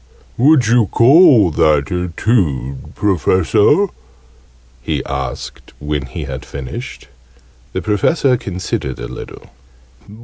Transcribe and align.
Would 0.35 0.65
you 0.65 0.87
call 0.87 1.51
that 1.51 1.91
a 1.91 2.07
tune, 2.19 2.91
Professor?" 2.95 3.85
he 4.81 5.05
asked, 5.05 5.73
when 5.79 6.07
he 6.07 6.23
had 6.23 6.43
finished. 6.43 7.07
The 7.73 7.83
Professor 7.83 8.35
considered 8.35 8.97
a 8.97 9.07
little. 9.07 9.51